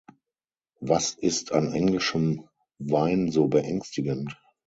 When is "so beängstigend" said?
3.31-4.35